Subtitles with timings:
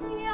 [0.00, 0.33] Yeah.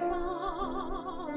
[0.00, 1.28] 王